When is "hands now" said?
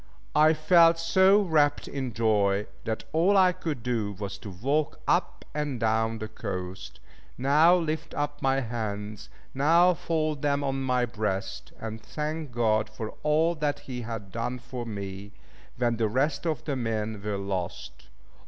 8.61-9.93